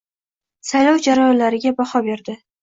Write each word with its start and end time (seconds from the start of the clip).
Saylov 0.69 0.97
jarayonlarininga 1.09 1.75
baho 1.83 2.03
berdi. 2.09 2.37